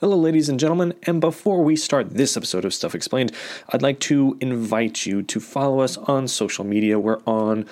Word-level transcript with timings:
Hello, 0.00 0.16
ladies 0.16 0.48
and 0.48 0.60
gentlemen, 0.60 0.94
and 1.08 1.20
before 1.20 1.64
we 1.64 1.74
start 1.74 2.10
this 2.10 2.36
episode 2.36 2.64
of 2.64 2.72
Stuff 2.72 2.94
Explained, 2.94 3.32
I'd 3.70 3.82
like 3.82 3.98
to 3.98 4.38
invite 4.40 5.06
you 5.06 5.24
to 5.24 5.40
follow 5.40 5.80
us 5.80 5.96
on 5.96 6.28
social 6.28 6.64
media. 6.64 7.00
We're 7.00 7.18
on 7.26 7.66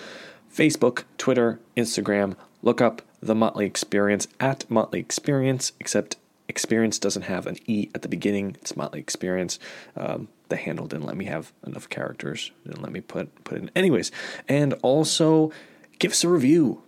Facebook, 0.52 1.04
Twitter, 1.18 1.60
Instagram. 1.76 2.34
Look 2.62 2.80
up 2.80 3.02
The 3.20 3.36
Motley 3.36 3.64
Experience 3.64 4.26
at 4.40 4.68
Motley 4.68 4.98
Experience, 4.98 5.70
except 5.78 6.16
Experience 6.48 6.98
doesn't 6.98 7.22
have 7.22 7.46
an 7.46 7.58
E 7.64 7.90
at 7.94 8.02
the 8.02 8.08
beginning. 8.08 8.56
It's 8.60 8.76
Motley 8.76 8.98
Experience. 8.98 9.60
Um, 9.96 10.26
the 10.48 10.56
handle 10.56 10.88
didn't 10.88 11.06
let 11.06 11.16
me 11.16 11.26
have 11.26 11.52
enough 11.64 11.88
characters, 11.88 12.50
didn't 12.66 12.82
let 12.82 12.90
me 12.90 13.02
put, 13.02 13.44
put 13.44 13.56
in. 13.56 13.70
Anyways, 13.76 14.10
and 14.48 14.74
also 14.82 15.52
give 16.00 16.10
us 16.10 16.24
a 16.24 16.28
review 16.28 16.82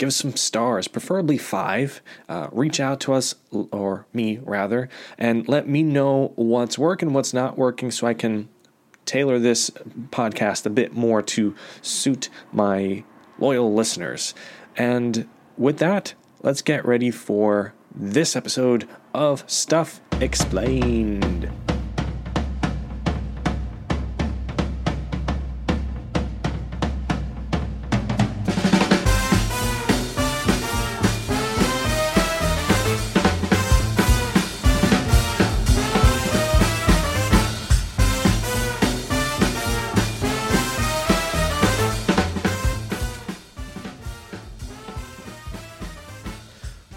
give 0.00 0.06
us 0.06 0.16
some 0.16 0.34
stars, 0.34 0.88
preferably 0.88 1.36
five. 1.36 2.00
Uh, 2.26 2.48
reach 2.52 2.80
out 2.80 3.00
to 3.00 3.12
us, 3.12 3.34
or 3.70 4.06
me 4.14 4.38
rather, 4.38 4.88
and 5.18 5.46
let 5.46 5.68
me 5.68 5.82
know 5.82 6.32
what's 6.36 6.78
working, 6.78 7.12
what's 7.12 7.34
not 7.34 7.58
working, 7.58 7.90
so 7.90 8.06
I 8.06 8.14
can 8.14 8.48
tailor 9.04 9.38
this 9.38 9.70
podcast 10.08 10.64
a 10.64 10.70
bit 10.70 10.94
more 10.94 11.20
to 11.20 11.54
suit 11.82 12.30
my 12.50 13.04
loyal 13.38 13.74
listeners. 13.74 14.34
And 14.74 15.28
with 15.58 15.78
that, 15.78 16.14
let's 16.40 16.62
get 16.62 16.86
ready 16.86 17.10
for 17.10 17.74
this 17.94 18.34
episode 18.34 18.88
of 19.12 19.44
Stuff 19.46 20.00
Explained. 20.18 21.52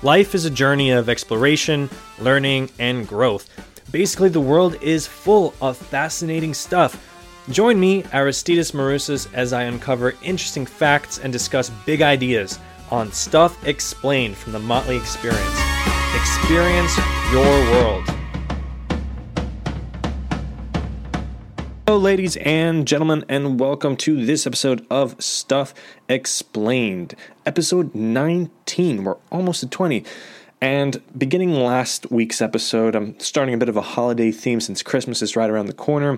Life 0.04 0.36
is 0.36 0.44
a 0.44 0.50
journey 0.50 0.92
of 0.92 1.08
exploration, 1.08 1.90
learning, 2.20 2.70
and 2.78 3.08
growth. 3.08 3.50
Basically, 3.90 4.28
the 4.28 4.42
world 4.42 4.76
is 4.82 5.08
full 5.08 5.54
of 5.62 5.78
fascinating 5.78 6.54
stuff. 6.54 7.02
Join 7.50 7.80
me, 7.80 8.04
Aristides 8.12 8.74
Marousas, 8.74 9.34
as 9.34 9.54
I 9.54 9.64
uncover 9.64 10.16
interesting 10.22 10.66
facts 10.66 11.20
and 11.20 11.32
discuss 11.32 11.70
big 11.86 12.02
ideas 12.02 12.60
on 12.92 13.14
Stuff 13.14 13.66
Explained 13.66 14.36
from 14.36 14.52
the 14.52 14.60
Motley 14.60 14.98
Experience. 14.98 15.60
Experience 16.14 16.98
your 17.32 17.46
world. 17.72 18.23
Hello, 21.94 22.04
ladies 22.04 22.38
and 22.38 22.88
gentlemen, 22.88 23.24
and 23.30 23.60
welcome 23.60 23.96
to 23.98 24.26
this 24.26 24.48
episode 24.48 24.84
of 24.90 25.16
Stuff 25.22 25.76
Explained, 26.10 27.14
episode 27.46 27.94
19. 27.94 29.04
We're 29.04 29.18
almost 29.32 29.62
at 29.62 29.70
20. 29.70 30.04
And 30.60 31.04
beginning 31.16 31.54
last 31.54 32.10
week's 32.10 32.42
episode, 32.42 32.96
I'm 32.96 33.20
starting 33.20 33.54
a 33.54 33.60
bit 33.60 33.70
of 33.70 33.78
a 33.78 33.82
holiday 33.82 34.32
theme 34.32 34.60
since 34.60 34.82
Christmas 34.82 35.22
is 35.22 35.36
right 35.36 35.52
around 35.52 35.68
the 35.68 35.74
corner. 35.74 36.18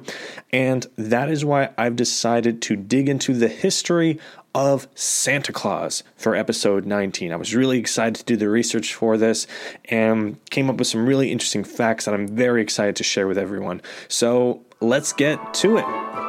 And 0.53 0.87
that 0.95 1.29
is 1.29 1.43
why 1.43 1.71
I've 1.77 1.97
decided 1.97 2.61
to 2.61 2.77
dig 2.77 3.09
into 3.09 3.33
the 3.33 3.49
history 3.49 4.17
of 4.55 4.87
Santa 4.95 5.51
Claus 5.51 6.01
for 6.15 6.33
episode 6.33 6.85
19. 6.85 7.33
I 7.33 7.35
was 7.35 7.53
really 7.53 7.77
excited 7.77 8.15
to 8.15 8.23
do 8.23 8.37
the 8.37 8.49
research 8.49 8.93
for 8.93 9.17
this 9.17 9.47
and 9.89 10.43
came 10.49 10.69
up 10.69 10.77
with 10.77 10.87
some 10.87 11.05
really 11.05 11.29
interesting 11.29 11.65
facts 11.65 12.05
that 12.05 12.13
I'm 12.13 12.25
very 12.25 12.61
excited 12.61 12.95
to 12.95 13.03
share 13.03 13.27
with 13.27 13.37
everyone. 13.37 13.81
So 14.07 14.63
let's 14.79 15.11
get 15.11 15.53
to 15.55 15.77
it. 15.77 16.24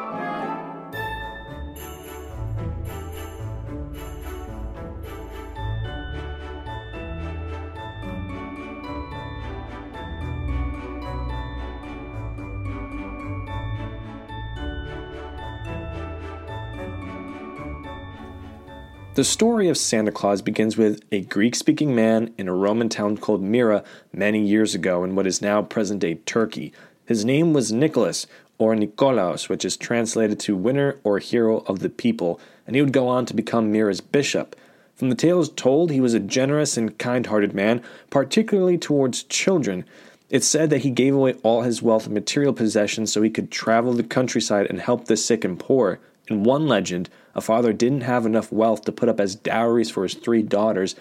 The 19.17 19.25
story 19.25 19.71
of 19.71 19.79
Santa 19.79 20.13
Claus 20.13 20.43
begins 20.43 20.77
with 20.77 21.03
a 21.11 21.23
Greek 21.23 21.55
speaking 21.55 21.95
man 21.95 22.35
in 22.37 22.49
a 22.49 22.55
Roman 22.55 22.91
town 22.91 23.17
called 23.17 23.43
Myra 23.43 23.83
many 24.13 24.47
years 24.47 24.75
ago 24.75 25.05
in 25.05 25.15
what 25.15 25.27
is 25.27 25.41
now 25.41 25.63
present 25.63 26.01
day 26.01 26.17
Turkey. 26.27 26.71
His 27.07 27.25
name 27.25 27.55
was 27.55 27.73
Nicholas, 27.73 28.27
or 28.59 28.75
Nikolaos, 28.75 29.49
which 29.49 29.65
is 29.65 29.79
translated 29.79 30.39
to 30.41 30.55
winner 30.55 30.99
or 31.03 31.19
hero 31.19 31.61
of 31.61 31.79
the 31.79 31.89
people, 31.89 32.39
and 32.67 32.77
he 32.77 32.83
would 32.83 32.93
go 32.93 33.09
on 33.09 33.25
to 33.25 33.33
become 33.33 33.73
Myra's 33.73 34.03
bishop. 34.03 34.55
From 34.97 35.09
the 35.09 35.15
tales 35.15 35.49
told, 35.49 35.91
he 35.91 36.01
was 36.03 36.13
a 36.13 36.21
generous 36.21 36.77
and 36.77 36.99
kind 36.99 37.25
hearted 37.25 37.55
man, 37.55 37.83
particularly 38.11 38.77
towards 38.77 39.23
children. 39.23 39.87
It's 40.29 40.47
said 40.47 40.69
that 40.69 40.83
he 40.83 40.91
gave 40.91 41.15
away 41.15 41.37
all 41.43 41.63
his 41.63 41.81
wealth 41.81 42.05
and 42.05 42.13
material 42.13 42.53
possessions 42.53 43.15
so 43.15 43.23
he 43.23 43.31
could 43.31 43.51
travel 43.51 43.95
the 43.95 44.03
countryside 44.03 44.67
and 44.67 44.79
help 44.79 45.07
the 45.07 45.17
sick 45.17 45.43
and 45.43 45.59
poor. 45.59 46.01
In 46.29 46.43
one 46.43 46.67
legend, 46.67 47.09
a 47.35 47.41
father 47.41 47.73
didn't 47.73 48.01
have 48.01 48.27
enough 48.27 48.51
wealth 48.51 48.83
to 48.85 48.93
put 48.93 49.09
up 49.09 49.21
as 49.21 49.37
dowries 49.37 49.91
for 49.91 50.03
his 50.03 50.15
three 50.15 50.43
daughters, 50.43 50.97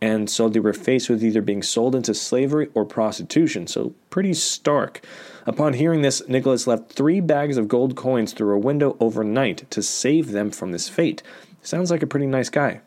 and 0.00 0.30
so 0.30 0.48
they 0.48 0.60
were 0.60 0.72
faced 0.72 1.10
with 1.10 1.24
either 1.24 1.42
being 1.42 1.62
sold 1.62 1.96
into 1.96 2.14
slavery 2.14 2.68
or 2.74 2.84
prostitution, 2.84 3.66
so 3.66 3.94
pretty 4.10 4.34
stark. 4.34 5.04
Upon 5.46 5.72
hearing 5.72 6.02
this, 6.02 6.22
Nicholas 6.28 6.66
left 6.66 6.92
three 6.92 7.20
bags 7.20 7.56
of 7.56 7.66
gold 7.66 7.96
coins 7.96 8.32
through 8.32 8.54
a 8.54 8.58
window 8.58 8.96
overnight 9.00 9.68
to 9.70 9.82
save 9.82 10.30
them 10.30 10.50
from 10.50 10.70
this 10.70 10.88
fate. 10.88 11.22
Sounds 11.62 11.90
like 11.90 12.02
a 12.02 12.06
pretty 12.06 12.26
nice 12.26 12.48
guy. 12.48 12.80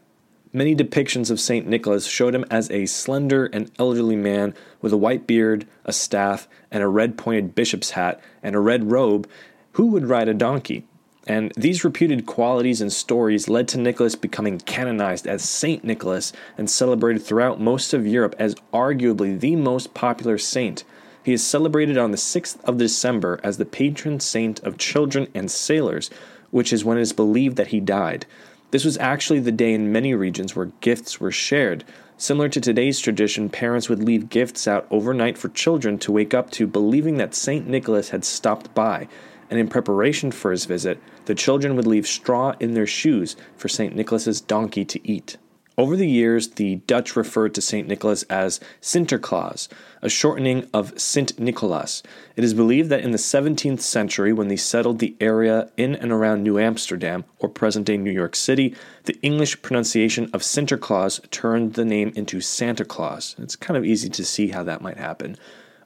Many 0.53 0.75
depictions 0.75 1.31
of 1.31 1.39
St. 1.39 1.65
Nicholas 1.67 2.05
showed 2.05 2.35
him 2.35 2.45
as 2.51 2.69
a 2.71 2.85
slender 2.85 3.45
and 3.47 3.71
elderly 3.79 4.17
man 4.17 4.53
with 4.81 4.93
a 4.93 4.97
white 4.97 5.25
beard, 5.25 5.65
a 5.85 5.93
staff, 5.93 6.47
and 6.69 6.83
a 6.83 6.87
red 6.87 7.17
pointed 7.17 7.55
bishop's 7.55 7.91
hat, 7.91 8.21
and 8.43 8.55
a 8.55 8.59
red 8.59 8.91
robe, 8.91 9.29
who 9.73 9.87
would 9.87 10.07
ride 10.07 10.27
a 10.27 10.33
donkey. 10.33 10.85
And 11.27 11.53
these 11.55 11.83
reputed 11.83 12.25
qualities 12.25 12.81
and 12.81 12.91
stories 12.91 13.47
led 13.47 13.67
to 13.69 13.79
Nicholas 13.79 14.15
becoming 14.15 14.59
canonized 14.59 15.27
as 15.27 15.47
Saint 15.47 15.83
Nicholas 15.83 16.33
and 16.57 16.69
celebrated 16.69 17.21
throughout 17.21 17.61
most 17.61 17.93
of 17.93 18.07
Europe 18.07 18.35
as 18.39 18.55
arguably 18.73 19.39
the 19.39 19.55
most 19.55 19.93
popular 19.93 20.37
saint. 20.39 20.83
He 21.23 21.33
is 21.33 21.43
celebrated 21.45 21.97
on 21.97 22.09
the 22.09 22.17
6th 22.17 22.63
of 22.63 22.79
December 22.79 23.39
as 23.43 23.57
the 23.57 23.65
patron 23.65 24.19
saint 24.19 24.59
of 24.61 24.79
children 24.79 25.27
and 25.35 25.51
sailors, 25.51 26.09
which 26.49 26.73
is 26.73 26.83
when 26.83 26.97
it 26.97 27.01
is 27.01 27.13
believed 27.13 27.57
that 27.57 27.67
he 27.67 27.79
died. 27.79 28.25
This 28.71 28.83
was 28.83 28.97
actually 28.97 29.41
the 29.41 29.51
day 29.51 29.73
in 29.73 29.91
many 29.91 30.15
regions 30.15 30.55
where 30.55 30.71
gifts 30.81 31.19
were 31.19 31.31
shared. 31.31 31.83
Similar 32.17 32.49
to 32.49 32.61
today's 32.61 32.99
tradition, 32.99 33.49
parents 33.49 33.89
would 33.89 34.03
leave 34.03 34.29
gifts 34.29 34.67
out 34.67 34.87
overnight 34.89 35.37
for 35.37 35.49
children 35.49 35.99
to 35.99 36.11
wake 36.11 36.33
up 36.33 36.49
to, 36.51 36.65
believing 36.65 37.17
that 37.17 37.35
St. 37.35 37.67
Nicholas 37.67 38.09
had 38.09 38.25
stopped 38.25 38.73
by. 38.73 39.07
And 39.51 39.59
in 39.59 39.67
preparation 39.67 40.31
for 40.31 40.49
his 40.49 40.65
visit, 40.65 40.99
the 41.25 41.35
children 41.35 41.75
would 41.75 41.85
leave 41.85 42.07
straw 42.07 42.55
in 42.59 42.73
their 42.73 42.87
shoes 42.87 43.35
for 43.55 43.67
St. 43.67 43.93
Nicholas's 43.95 44.41
donkey 44.41 44.85
to 44.85 45.07
eat. 45.07 45.37
Over 45.77 45.95
the 45.95 46.07
years, 46.07 46.49
the 46.49 46.75
Dutch 46.87 47.15
referred 47.15 47.53
to 47.55 47.61
St. 47.61 47.87
Nicholas 47.87 48.23
as 48.23 48.59
Sinterklaas, 48.81 49.67
a 50.01 50.09
shortening 50.09 50.69
of 50.73 50.99
Sint 50.99 51.39
Nicholas. 51.39 52.03
It 52.35 52.43
is 52.43 52.53
believed 52.53 52.89
that 52.89 53.01
in 53.01 53.11
the 53.11 53.17
17th 53.17 53.79
century, 53.79 54.33
when 54.33 54.47
they 54.47 54.57
settled 54.57 54.99
the 54.99 55.15
area 55.19 55.71
in 55.77 55.95
and 55.95 56.11
around 56.11 56.43
New 56.43 56.59
Amsterdam, 56.59 57.23
or 57.39 57.49
present 57.49 57.87
day 57.87 57.97
New 57.97 58.11
York 58.11 58.35
City, 58.35 58.75
the 59.05 59.17
English 59.21 59.61
pronunciation 59.61 60.29
of 60.33 60.41
Sinterklaas 60.41 61.29
turned 61.31 61.73
the 61.73 61.85
name 61.85 62.11
into 62.15 62.41
Santa 62.41 62.85
Claus. 62.85 63.35
It's 63.39 63.55
kind 63.55 63.77
of 63.77 63.85
easy 63.85 64.09
to 64.09 64.25
see 64.25 64.49
how 64.49 64.63
that 64.63 64.81
might 64.81 64.97
happen. 64.97 65.37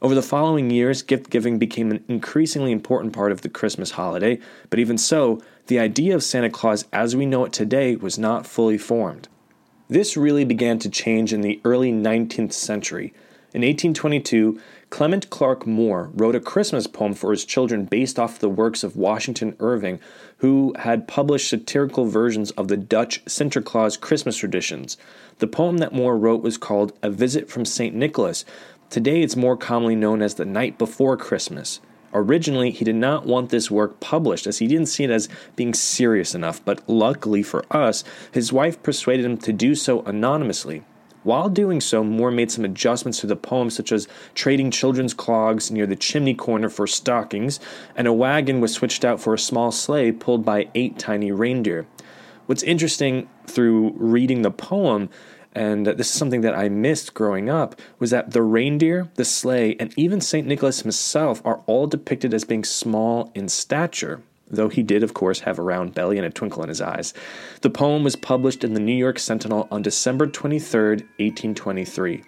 Over 0.06 0.14
the 0.14 0.22
following 0.22 0.70
years, 0.70 1.02
gift 1.02 1.31
giving 1.31 1.57
became 1.57 1.90
an 1.90 2.06
increasingly 2.07 2.72
important 2.72 3.12
part 3.12 3.31
of 3.31 3.42
the 3.42 3.50
Christmas 3.50 3.90
holiday, 3.90 4.38
but 4.69 4.78
even 4.78 5.00
so, 5.00 5.42
the 5.66 5.80
idea 5.80 6.13
of 6.13 6.22
Santa 6.22 6.52
Claus 6.52 6.86
as 6.94 7.16
we 7.16 7.25
know 7.25 7.44
it 7.44 7.52
today 7.52 7.96
was 7.96 8.19
not 8.19 8.46
fully 8.46 8.78
formed. 8.78 9.28
This 9.88 10.16
really 10.16 10.46
began 10.46 10.78
to 10.78 10.92
change 10.92 11.34
in 11.34 11.42
the 11.42 11.60
early 11.66 11.92
19th 11.92 12.54
century. 12.54 13.16
In 13.52 13.62
1822, 13.62 14.62
Clement 14.92 15.30
Clarke 15.30 15.66
Moore 15.66 16.12
wrote 16.13 16.36
a 16.36 16.40
Christmas 16.40 16.88
poem 16.88 17.13
for 17.13 17.31
his 17.31 17.44
children 17.44 17.86
based 17.86 18.19
off 18.19 18.38
the 18.38 18.50
works 18.50 18.84
of 18.84 18.96
Washington 18.96 19.56
Irving, 19.60 20.00
who 20.38 20.75
had 20.78 21.08
published 21.08 21.50
satirical 21.50 22.06
versions 22.06 22.51
of 22.51 22.68
the 22.68 22.78
Dutch 22.78 23.25
Sinterklaas 23.25 24.00
Christmas 24.00 24.38
traditions. 24.38 24.98
The 25.40 25.48
poem 25.48 25.78
that 25.78 25.94
Moore 25.94 26.18
wrote 26.18 26.44
was 26.44 26.58
called 26.58 26.94
A 27.01 27.10
Visit 27.10 27.50
from 27.50 27.66
St. 27.66 27.96
Nicholas. 27.96 28.46
Today 28.90 29.22
it's 29.24 29.36
more 29.36 29.58
commonly 29.58 29.96
known 29.96 30.22
as 30.22 30.36
The 30.36 30.46
Night 30.46 30.78
Before 30.78 31.18
Christmas. 31.18 31.82
Originally, 32.14 32.72
he 32.72 32.86
did 32.86 32.96
not 32.96 33.26
want 33.26 33.50
this 33.50 33.70
work 33.70 34.00
published 34.00 34.48
as 34.48 34.60
he 34.60 34.68
didn't 34.68 34.86
see 34.86 35.04
it 35.04 35.10
as 35.10 35.28
being 35.56 35.74
serious 35.74 36.34
enough, 36.34 36.64
but 36.64 36.88
luckily 36.88 37.44
for 37.44 37.66
us, 37.76 38.06
his 38.32 38.54
wife 38.54 38.82
persuaded 38.84 39.26
him 39.26 39.38
to 39.40 39.52
do 39.52 39.76
so 39.76 40.02
anonymously. 40.04 40.84
While 41.24 41.50
doing 41.50 41.82
so, 41.82 42.04
Moore 42.04 42.32
made 42.32 42.52
some 42.52 42.64
adjustments 42.64 43.20
to 43.20 43.28
the 43.28 43.36
poem, 43.36 43.72
such 43.72 43.92
as 43.92 44.08
trading 44.36 44.70
children's 44.70 45.16
clogs 45.16 45.72
near 45.72 45.88
the 45.88 45.96
chimney 45.96 46.36
corner 46.36 46.70
for 46.70 46.86
stockings, 46.86 47.60
and 47.96 48.08
a 48.08 48.14
wagon 48.14 48.62
was 48.62 48.72
switched 48.72 49.04
out 49.04 49.20
for 49.20 49.34
a 49.34 49.40
small 49.40 49.72
sleigh 49.72 50.12
pulled 50.12 50.46
by 50.46 50.70
eight 50.76 51.00
tiny 51.00 51.32
reindeer. 51.32 51.88
What's 52.46 52.64
interesting 52.64 53.28
through 53.48 53.94
reading 53.98 54.44
the 54.44 54.52
poem 54.52 55.10
and 55.56 55.88
this 55.88 56.12
is 56.12 56.13
something 56.13 56.42
that 56.42 56.57
I 56.57 56.68
missed 56.68 57.13
growing 57.13 57.50
up, 57.50 57.80
was 57.98 58.10
that 58.12 58.31
the 58.31 58.42
reindeer, 58.42 59.10
the 59.16 59.24
sleigh, 59.24 59.75
and 59.80 59.94
even 59.98 60.19
St. 60.19 60.46
Nicholas 60.46 60.81
himself 60.81 61.42
are 61.46 61.62
all 61.66 61.88
depicted 61.88 62.34
as 62.34 62.44
being 62.44 62.66
small 62.66 63.31
in 63.34 63.48
stature, 63.48 64.22
though 64.50 64.69
he 64.69 64.84
did, 64.84 65.02
of 65.02 65.13
course, 65.13 65.40
have 65.40 65.57
a 65.57 65.63
round 65.63 65.94
belly 65.94 66.18
and 66.18 66.25
a 66.28 66.30
twinkle 66.30 66.62
in 66.62 66.69
his 66.69 66.81
eyes. 66.81 67.13
The 67.62 67.69
poem 67.69 68.04
was 68.04 68.18
published 68.18 68.63
in 68.66 68.74
the 68.74 68.80
New 68.81 68.96
York 68.96 69.18
Sentinel 69.18 69.68
on 69.72 69.81
December 69.81 70.28
23, 70.28 70.90
1823. 70.90 72.24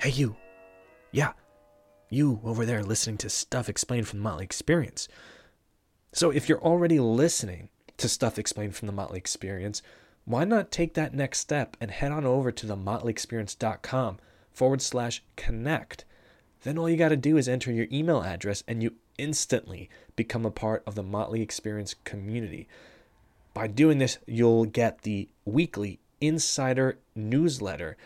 Hey, 0.00 0.10
you. 0.10 0.36
Yeah, 1.10 1.32
you 2.08 2.40
over 2.44 2.64
there 2.64 2.84
listening 2.84 3.16
to 3.18 3.28
stuff 3.28 3.68
explained 3.68 4.06
from 4.06 4.20
the 4.20 4.22
Motley 4.22 4.44
Experience. 4.44 5.08
So, 6.12 6.30
if 6.30 6.48
you're 6.48 6.62
already 6.62 7.00
listening 7.00 7.68
to 7.96 8.08
stuff 8.08 8.38
explained 8.38 8.76
from 8.76 8.86
the 8.86 8.92
Motley 8.92 9.18
Experience, 9.18 9.82
why 10.24 10.44
not 10.44 10.70
take 10.70 10.94
that 10.94 11.14
next 11.14 11.40
step 11.40 11.76
and 11.80 11.90
head 11.90 12.12
on 12.12 12.24
over 12.24 12.52
to 12.52 12.64
the 12.64 12.76
motleyexperience.com 12.76 14.18
forward 14.52 14.82
slash 14.82 15.24
connect? 15.34 16.04
Then 16.62 16.78
all 16.78 16.88
you 16.88 16.96
got 16.96 17.08
to 17.08 17.16
do 17.16 17.36
is 17.36 17.48
enter 17.48 17.72
your 17.72 17.88
email 17.90 18.22
address 18.22 18.62
and 18.68 18.84
you 18.84 18.94
instantly 19.18 19.90
become 20.14 20.46
a 20.46 20.52
part 20.52 20.84
of 20.86 20.94
the 20.94 21.02
Motley 21.02 21.42
Experience 21.42 21.96
community. 22.04 22.68
By 23.52 23.66
doing 23.66 23.98
this, 23.98 24.18
you'll 24.26 24.64
get 24.64 25.02
the 25.02 25.28
weekly 25.44 25.98
insider 26.20 27.00
newsletter 27.16 27.96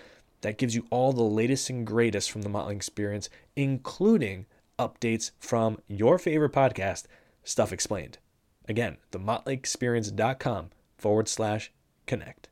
that 0.43 0.59
gives 0.59 0.75
you 0.75 0.87
all 0.91 1.13
the 1.13 1.23
latest 1.23 1.71
and 1.71 1.87
greatest 1.87 2.31
from 2.31 2.43
the 2.43 2.49
Motley 2.49 2.77
Experience, 2.77 3.29
including 3.57 4.47
updates 4.79 5.31
from 5.39 5.79
your 5.89 6.19
favorite 6.19 6.53
podcast, 6.53 7.05
Stuff 7.45 7.73
Explained. 7.73 8.19
Again, 8.69 8.99
themotleyexperience.com 9.11 10.71
forward 10.97 11.29
slash 11.29 11.73
connect. 12.07 12.49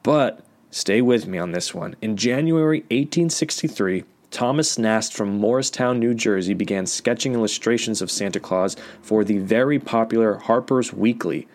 but 0.02 0.40
stay 0.70 1.02
with 1.02 1.26
me 1.26 1.38
on 1.38 1.52
this 1.52 1.74
one. 1.74 1.96
In 2.00 2.16
January 2.16 2.80
1863, 2.90 4.04
Thomas 4.36 4.76
Nast 4.76 5.14
from 5.14 5.38
Morristown, 5.38 5.98
New 5.98 6.12
Jersey 6.12 6.52
began 6.52 6.84
sketching 6.84 7.32
illustrations 7.32 8.02
of 8.02 8.10
Santa 8.10 8.38
Claus 8.38 8.76
for 9.00 9.24
the 9.24 9.38
very 9.38 9.78
popular 9.78 10.34
Harper's 10.34 10.92
Weekly. 10.92 11.48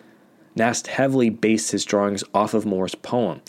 Nast 0.56 0.88
heavily 0.88 1.30
based 1.30 1.70
his 1.70 1.84
drawings 1.84 2.24
off 2.34 2.54
of 2.54 2.66
Moore's 2.66 2.96
poem. 2.96 3.40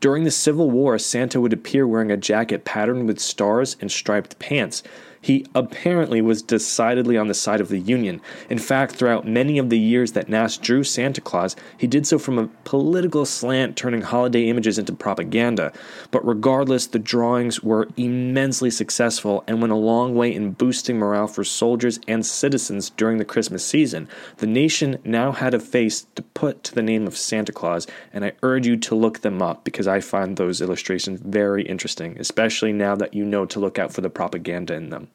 During 0.00 0.24
the 0.24 0.32
Civil 0.32 0.68
War, 0.68 0.98
Santa 0.98 1.40
would 1.40 1.52
appear 1.52 1.86
wearing 1.86 2.10
a 2.10 2.16
jacket 2.16 2.64
patterned 2.64 3.06
with 3.06 3.20
stars 3.20 3.76
and 3.80 3.88
striped 3.88 4.40
pants. 4.40 4.82
He 5.22 5.46
apparently 5.54 6.20
was 6.20 6.42
decidedly 6.42 7.16
on 7.16 7.28
the 7.28 7.34
side 7.34 7.60
of 7.60 7.68
the 7.68 7.78
Union. 7.78 8.20
In 8.50 8.58
fact, 8.58 8.96
throughout 8.96 9.24
many 9.24 9.56
of 9.56 9.70
the 9.70 9.78
years 9.78 10.12
that 10.12 10.28
Nast 10.28 10.62
drew 10.62 10.82
Santa 10.82 11.20
Claus, 11.20 11.54
he 11.78 11.86
did 11.86 12.08
so 12.08 12.18
from 12.18 12.40
a 12.40 12.48
political 12.64 13.24
slant, 13.24 13.76
turning 13.76 14.02
holiday 14.02 14.48
images 14.48 14.78
into 14.78 14.92
propaganda. 14.92 15.72
But 16.10 16.26
regardless, 16.26 16.88
the 16.88 16.98
drawings 16.98 17.62
were 17.62 17.88
immensely 17.96 18.68
successful 18.68 19.44
and 19.46 19.60
went 19.60 19.72
a 19.72 19.76
long 19.76 20.16
way 20.16 20.34
in 20.34 20.52
boosting 20.52 20.98
morale 20.98 21.28
for 21.28 21.44
soldiers 21.44 22.00
and 22.08 22.26
citizens 22.26 22.90
during 22.90 23.18
the 23.18 23.24
Christmas 23.24 23.64
season. 23.64 24.08
The 24.38 24.48
nation 24.48 24.98
now 25.04 25.30
had 25.30 25.54
a 25.54 25.60
face 25.60 26.04
to 26.16 26.22
put 26.22 26.64
to 26.64 26.74
the 26.74 26.82
name 26.82 27.06
of 27.06 27.16
Santa 27.16 27.52
Claus, 27.52 27.86
and 28.12 28.24
I 28.24 28.32
urge 28.42 28.66
you 28.66 28.76
to 28.76 28.96
look 28.96 29.20
them 29.20 29.40
up 29.40 29.62
because 29.62 29.86
I 29.86 30.00
find 30.00 30.36
those 30.36 30.60
illustrations 30.60 31.20
very 31.20 31.62
interesting, 31.62 32.16
especially 32.18 32.72
now 32.72 32.96
that 32.96 33.14
you 33.14 33.24
know 33.24 33.46
to 33.46 33.60
look 33.60 33.78
out 33.78 33.92
for 33.92 34.00
the 34.00 34.10
propaganda 34.10 34.74
in 34.74 34.90
them. 34.90 35.11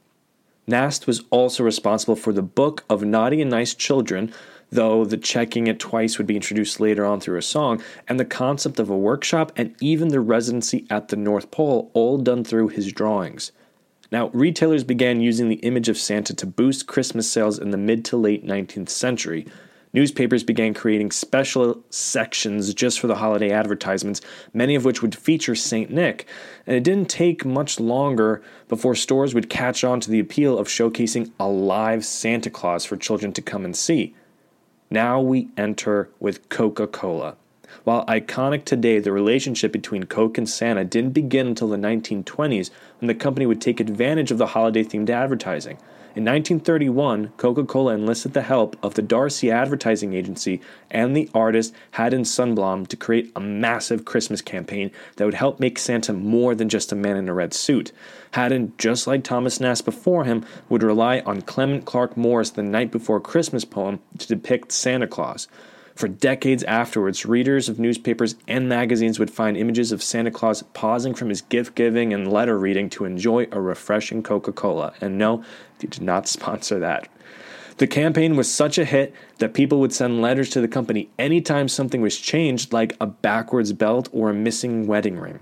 Nast 0.67 1.07
was 1.07 1.23
also 1.29 1.63
responsible 1.63 2.17
for 2.17 2.33
the 2.33 2.41
Book 2.41 2.83
of 2.89 3.01
Naughty 3.01 3.41
and 3.41 3.49
Nice 3.49 3.73
Children, 3.73 4.33
though 4.69 5.05
the 5.05 5.15
checking 5.15 5.67
it 5.67 5.79
twice 5.79 6.17
would 6.17 6.27
be 6.27 6.35
introduced 6.35 6.81
later 6.81 7.05
on 7.05 7.21
through 7.21 7.37
a 7.37 7.41
song, 7.41 7.81
and 8.05 8.19
the 8.19 8.25
concept 8.25 8.77
of 8.77 8.89
a 8.89 8.97
workshop 8.97 9.53
and 9.55 9.73
even 9.79 10.09
the 10.09 10.19
residency 10.19 10.85
at 10.89 11.07
the 11.07 11.15
North 11.15 11.51
Pole, 11.51 11.89
all 11.93 12.17
done 12.17 12.43
through 12.43 12.67
his 12.67 12.91
drawings. 12.91 13.53
Now, 14.11 14.29
retailers 14.33 14.83
began 14.83 15.21
using 15.21 15.47
the 15.47 15.55
image 15.55 15.87
of 15.87 15.97
Santa 15.97 16.33
to 16.35 16.45
boost 16.45 16.85
Christmas 16.85 17.31
sales 17.31 17.59
in 17.59 17.71
the 17.71 17.77
mid 17.77 18.03
to 18.05 18.17
late 18.17 18.45
19th 18.45 18.89
century, 18.89 19.47
Newspapers 19.97 20.43
began 20.43 20.75
creating 20.75 21.09
special 21.09 21.83
sections 21.89 22.71
just 22.75 22.99
for 22.99 23.07
the 23.07 23.15
holiday 23.15 23.49
advertisements, 23.49 24.21
many 24.53 24.75
of 24.75 24.85
which 24.85 25.01
would 25.01 25.15
feature 25.15 25.55
St. 25.55 25.89
Nick. 25.89 26.27
And 26.67 26.75
it 26.75 26.83
didn't 26.83 27.09
take 27.09 27.43
much 27.43 27.79
longer 27.79 28.43
before 28.67 28.93
stores 28.93 29.33
would 29.33 29.49
catch 29.49 29.83
on 29.83 29.99
to 30.01 30.11
the 30.11 30.19
appeal 30.19 30.59
of 30.59 30.67
showcasing 30.67 31.31
a 31.39 31.47
live 31.47 32.05
Santa 32.05 32.51
Claus 32.51 32.85
for 32.85 32.95
children 32.95 33.33
to 33.33 33.41
come 33.41 33.65
and 33.65 33.75
see. 33.75 34.13
Now 34.91 35.19
we 35.19 35.47
enter 35.57 36.11
with 36.19 36.47
Coca 36.49 36.85
Cola. 36.85 37.35
While 37.83 38.05
iconic 38.05 38.65
today, 38.65 38.99
the 38.99 39.11
relationship 39.11 39.71
between 39.71 40.03
Coke 40.03 40.37
and 40.37 40.47
Santa 40.47 40.85
didn't 40.85 41.13
begin 41.13 41.47
until 41.47 41.69
the 41.69 41.77
1920s 41.77 42.69
when 42.99 43.07
the 43.07 43.15
company 43.15 43.47
would 43.47 43.61
take 43.61 43.79
advantage 43.79 44.29
of 44.29 44.37
the 44.37 44.45
holiday 44.45 44.83
themed 44.83 45.09
advertising. 45.09 45.79
In 46.17 46.25
1931, 46.25 47.33
Coca 47.37 47.63
Cola 47.63 47.93
enlisted 47.93 48.33
the 48.33 48.41
help 48.41 48.75
of 48.81 48.95
the 48.95 49.03
D'Arcy 49.03 49.51
Advertising 49.51 50.15
Agency 50.15 50.61
and 50.89 51.15
the 51.15 51.29
artist 51.31 51.75
Haddon 51.91 52.23
Sundblom 52.23 52.87
to 52.87 52.97
create 52.97 53.31
a 53.35 53.39
massive 53.39 54.03
Christmas 54.03 54.41
campaign 54.41 54.89
that 55.17 55.25
would 55.25 55.35
help 55.35 55.59
make 55.59 55.77
Santa 55.77 56.13
more 56.13 56.55
than 56.55 56.69
just 56.69 56.91
a 56.91 56.95
man 56.95 57.17
in 57.17 57.29
a 57.29 57.35
red 57.35 57.53
suit. 57.53 57.91
Haddon, 58.31 58.73
just 58.79 59.05
like 59.05 59.23
Thomas 59.23 59.59
Nast 59.59 59.85
before 59.85 60.23
him, 60.23 60.43
would 60.69 60.81
rely 60.81 61.19
on 61.19 61.43
Clement 61.43 61.85
Clarke 61.85 62.17
Moore's 62.17 62.49
The 62.49 62.63
Night 62.63 62.89
Before 62.89 63.19
Christmas 63.19 63.63
poem 63.63 63.99
to 64.17 64.27
depict 64.27 64.71
Santa 64.71 65.05
Claus. 65.05 65.47
For 65.97 66.07
decades 66.07 66.61
afterwards, 66.65 67.25
readers 67.25 67.67
of 67.67 67.79
newspapers 67.79 68.35
and 68.47 68.69
magazines 68.69 69.17
would 69.17 69.31
find 69.31 69.57
images 69.57 69.91
of 69.91 70.03
Santa 70.03 70.29
Claus 70.29 70.61
pausing 70.61 71.15
from 71.15 71.29
his 71.29 71.41
gift 71.41 71.73
giving 71.73 72.13
and 72.13 72.31
letter 72.31 72.55
reading 72.59 72.87
to 72.91 73.05
enjoy 73.05 73.47
a 73.51 73.59
refreshing 73.59 74.21
Coca 74.21 74.51
Cola. 74.51 74.93
And 75.01 75.17
no, 75.17 75.43
they 75.79 75.87
did 75.87 76.03
not 76.03 76.27
sponsor 76.27 76.77
that. 76.77 77.09
The 77.77 77.87
campaign 77.87 78.35
was 78.35 78.51
such 78.51 78.77
a 78.77 78.85
hit 78.85 79.11
that 79.39 79.55
people 79.55 79.79
would 79.79 79.91
send 79.91 80.21
letters 80.21 80.51
to 80.51 80.61
the 80.61 80.67
company 80.67 81.09
anytime 81.17 81.67
something 81.67 82.01
was 82.01 82.19
changed, 82.19 82.71
like 82.71 82.95
a 83.01 83.07
backwards 83.07 83.73
belt 83.73 84.07
or 84.11 84.29
a 84.29 84.35
missing 84.35 84.85
wedding 84.85 85.17
ring. 85.17 85.39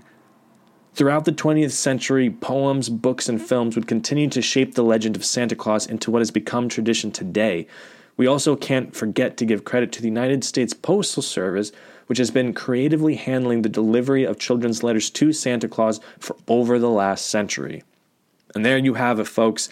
Throughout 0.94 1.26
the 1.26 1.32
20th 1.32 1.72
century, 1.72 2.30
poems, 2.30 2.88
books, 2.88 3.28
and 3.28 3.42
films 3.42 3.76
would 3.76 3.86
continue 3.86 4.30
to 4.30 4.40
shape 4.40 4.74
the 4.74 4.84
legend 4.84 5.16
of 5.16 5.24
Santa 5.26 5.54
Claus 5.54 5.86
into 5.86 6.10
what 6.10 6.22
has 6.22 6.30
become 6.30 6.70
tradition 6.70 7.10
today. 7.10 7.66
We 8.16 8.26
also 8.26 8.56
can't 8.56 8.94
forget 8.94 9.36
to 9.36 9.44
give 9.44 9.64
credit 9.64 9.92
to 9.92 10.02
the 10.02 10.08
United 10.08 10.44
States 10.44 10.72
Postal 10.72 11.22
Service, 11.22 11.72
which 12.06 12.18
has 12.18 12.30
been 12.30 12.54
creatively 12.54 13.16
handling 13.16 13.62
the 13.62 13.68
delivery 13.68 14.24
of 14.24 14.38
children's 14.38 14.82
letters 14.82 15.10
to 15.10 15.32
Santa 15.32 15.68
Claus 15.68 16.00
for 16.18 16.36
over 16.48 16.78
the 16.78 16.90
last 16.90 17.26
century. 17.26 17.82
And 18.54 18.64
there 18.64 18.78
you 18.78 18.94
have 18.94 19.20
it, 19.20 19.26
folks. 19.26 19.68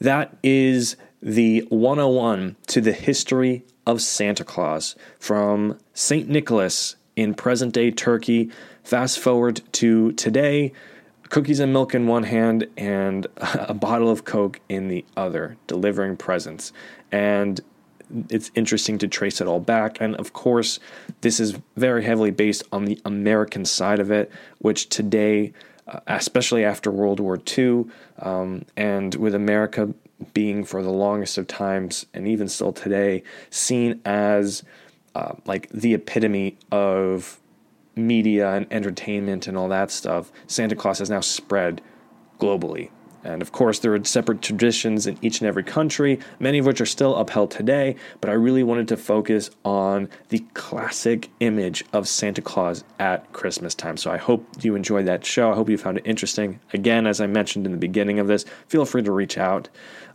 That 0.00 0.36
is 0.42 0.96
the 1.22 1.60
101 1.68 2.56
to 2.68 2.80
the 2.80 2.92
history 2.92 3.64
of 3.86 4.02
Santa 4.02 4.44
Claus 4.44 4.96
from 5.18 5.78
St. 5.94 6.28
Nicholas 6.28 6.96
in 7.16 7.34
present 7.34 7.74
day 7.74 7.90
Turkey. 7.90 8.50
Fast 8.84 9.18
forward 9.18 9.60
to 9.72 10.12
today, 10.12 10.72
cookies 11.28 11.60
and 11.60 11.72
milk 11.72 11.94
in 11.94 12.06
one 12.06 12.22
hand 12.22 12.66
and 12.76 13.26
a 13.36 13.74
bottle 13.74 14.10
of 14.10 14.24
Coke 14.24 14.60
in 14.68 14.88
the 14.88 15.04
other, 15.16 15.56
delivering 15.66 16.16
presents. 16.16 16.72
And 17.10 17.60
it's 18.28 18.50
interesting 18.54 18.98
to 18.98 19.08
trace 19.08 19.40
it 19.40 19.46
all 19.46 19.60
back. 19.60 20.00
And 20.00 20.16
of 20.16 20.32
course, 20.32 20.78
this 21.20 21.40
is 21.40 21.58
very 21.76 22.04
heavily 22.04 22.30
based 22.30 22.62
on 22.72 22.84
the 22.84 23.00
American 23.04 23.64
side 23.64 23.98
of 24.00 24.10
it, 24.10 24.30
which 24.58 24.88
today, 24.88 25.52
uh, 25.86 26.00
especially 26.06 26.64
after 26.64 26.90
World 26.90 27.20
War 27.20 27.40
II, 27.56 27.86
um, 28.20 28.64
and 28.76 29.14
with 29.14 29.34
America 29.34 29.94
being 30.34 30.64
for 30.64 30.82
the 30.82 30.90
longest 30.90 31.38
of 31.38 31.46
times 31.46 32.06
and 32.12 32.26
even 32.26 32.48
still 32.48 32.72
today 32.72 33.22
seen 33.50 34.00
as 34.04 34.64
uh, 35.14 35.34
like 35.46 35.68
the 35.70 35.94
epitome 35.94 36.56
of 36.72 37.40
media 37.94 38.52
and 38.52 38.66
entertainment 38.70 39.46
and 39.46 39.56
all 39.56 39.68
that 39.68 39.90
stuff, 39.90 40.30
Santa 40.46 40.76
Claus 40.76 40.98
has 40.98 41.10
now 41.10 41.20
spread 41.20 41.80
globally. 42.38 42.90
And 43.28 43.42
of 43.42 43.52
course, 43.52 43.78
there 43.78 43.94
are 43.94 44.04
separate 44.04 44.40
traditions 44.40 45.06
in 45.06 45.18
each 45.20 45.40
and 45.40 45.48
every 45.48 45.62
country, 45.62 46.18
many 46.40 46.58
of 46.58 46.66
which 46.66 46.80
are 46.80 46.86
still 46.86 47.14
upheld 47.16 47.50
today. 47.50 47.96
But 48.20 48.30
I 48.30 48.32
really 48.32 48.62
wanted 48.62 48.88
to 48.88 48.96
focus 48.96 49.50
on 49.64 50.08
the 50.30 50.38
classic 50.54 51.28
image 51.40 51.84
of 51.92 52.08
Santa 52.08 52.40
Claus 52.40 52.84
at 52.98 53.30
Christmas 53.34 53.74
time. 53.74 53.98
So 53.98 54.10
I 54.10 54.16
hope 54.16 54.46
you 54.62 54.74
enjoyed 54.74 55.06
that 55.06 55.26
show. 55.26 55.52
I 55.52 55.54
hope 55.54 55.68
you 55.68 55.76
found 55.76 55.98
it 55.98 56.06
interesting. 56.06 56.58
Again, 56.72 57.06
as 57.06 57.20
I 57.20 57.26
mentioned 57.26 57.66
in 57.66 57.72
the 57.72 57.78
beginning 57.78 58.18
of 58.18 58.28
this, 58.28 58.46
feel 58.66 58.86
free 58.86 59.02
to 59.02 59.12
reach 59.12 59.36
out 59.36 59.68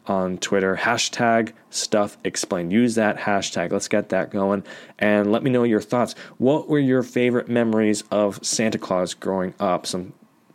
on 0.08 0.38
Twitter. 0.40 0.76
Hashtag 0.76 1.54
stuff 1.70 2.18
explained. 2.24 2.74
Use 2.74 2.96
that 2.96 3.20
hashtag. 3.20 3.72
Let's 3.72 3.88
get 3.88 4.10
that 4.10 4.32
going. 4.32 4.64
And 4.98 5.32
let 5.32 5.44
me 5.44 5.52
know 5.52 5.64
your 5.64 5.82
thoughts. 5.82 6.16
What 6.40 6.68
were 6.68 6.80
your 6.80 7.04
favorite 7.04 7.48
memories 7.48 8.04
of 8.10 8.44
Santa 8.44 8.80
Claus 8.80 9.14
growing 9.14 9.54
up? 9.60 9.86
Some 9.86 10.14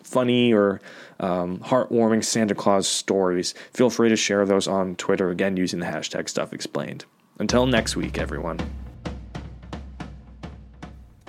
funny 0.08 0.52
or 0.52 0.80
um, 1.20 1.58
heartwarming 1.58 2.24
Santa 2.24 2.54
Claus 2.54 2.88
stories. 2.88 3.54
Feel 3.72 3.90
free 3.90 4.08
to 4.08 4.16
share 4.16 4.44
those 4.44 4.66
on 4.66 4.96
Twitter, 4.96 5.30
again, 5.30 5.56
using 5.56 5.80
the 5.80 5.86
hashtag 5.86 6.28
Stuff 6.28 6.52
Explained. 6.52 7.04
Until 7.38 7.66
next 7.66 7.96
week, 7.96 8.18
everyone. 8.18 8.58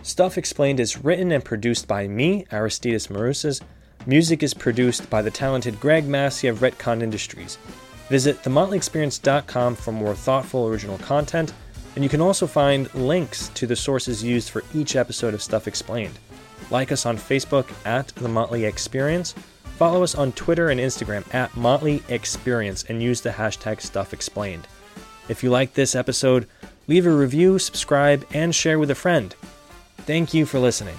Stuff 0.01 0.37
Explained 0.37 0.79
is 0.79 1.03
written 1.03 1.31
and 1.31 1.43
produced 1.43 1.87
by 1.87 2.07
me, 2.07 2.45
Aristides 2.51 3.07
Marusas. 3.07 3.61
Music 4.05 4.41
is 4.41 4.53
produced 4.53 5.09
by 5.09 5.21
the 5.21 5.29
talented 5.29 5.79
Greg 5.79 6.07
Massey 6.07 6.47
of 6.47 6.59
Retcon 6.59 7.03
Industries. 7.03 7.57
Visit 8.07 8.41
themotleyexperience.com 8.41 9.75
for 9.75 9.91
more 9.91 10.15
thoughtful 10.15 10.67
original 10.67 10.97
content, 10.99 11.53
and 11.95 12.03
you 12.03 12.09
can 12.09 12.21
also 12.21 12.47
find 12.47 12.93
links 12.95 13.49
to 13.49 13.67
the 13.67 13.75
sources 13.75 14.23
used 14.23 14.49
for 14.49 14.63
each 14.73 14.95
episode 14.95 15.33
of 15.33 15.43
Stuff 15.43 15.67
Explained. 15.67 16.17
Like 16.71 16.91
us 16.91 17.05
on 17.05 17.17
Facebook 17.17 17.67
at 17.85 18.09
The 18.09 18.27
Motley 18.27 18.65
Experience, 18.65 19.33
follow 19.77 20.03
us 20.03 20.15
on 20.15 20.31
Twitter 20.33 20.69
and 20.69 20.79
Instagram 20.79 21.33
at 21.33 21.55
Motley 21.55 22.03
Experience, 22.09 22.83
and 22.89 23.01
use 23.01 23.21
the 23.21 23.31
hashtag 23.31 23.81
Stuff 23.81 24.13
Explained. 24.13 24.67
If 25.29 25.43
you 25.43 25.49
like 25.49 25.73
this 25.73 25.95
episode, 25.95 26.47
leave 26.87 27.05
a 27.05 27.11
review, 27.11 27.59
subscribe, 27.59 28.25
and 28.33 28.53
share 28.53 28.79
with 28.79 28.91
a 28.91 28.95
friend. 28.95 29.33
Thank 29.99 30.33
you 30.33 30.45
for 30.45 30.59
listening. 30.59 30.97